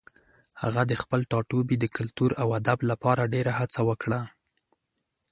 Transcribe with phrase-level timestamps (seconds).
[0.61, 4.21] هغه د خپل ټاټوبي د کلتور او ادب لپاره ډېره هڅه وکړه.